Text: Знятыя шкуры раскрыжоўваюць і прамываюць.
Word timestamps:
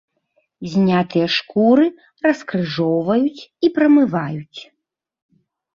Знятыя 0.71 1.27
шкуры 1.35 1.85
раскрыжоўваюць 2.25 3.41
і 3.69 3.73
прамываюць. 3.79 4.59